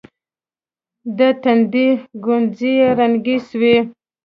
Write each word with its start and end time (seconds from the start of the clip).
د 1.17 1.19
تندي 1.41 1.87
گونځې 2.23 2.71
يې 2.79 2.89
ړنګې 2.97 3.37
سوې. 3.47 3.75